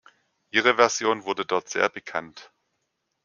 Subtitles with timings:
[0.49, 2.51] Ihre Version wurde dort sehr bekannt.